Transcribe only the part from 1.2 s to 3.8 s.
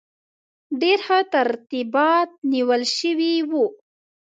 ترتیبات نیول شوي وو.